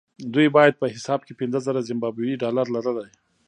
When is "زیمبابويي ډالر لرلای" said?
1.89-3.11